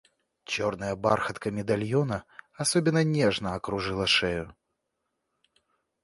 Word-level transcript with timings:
Черная 0.45 0.95
бархатка 0.95 1.51
медальона 1.51 2.25
особенно 2.57 3.03
нежно 3.03 3.53
окружила 3.53 4.07
шею. 4.07 4.55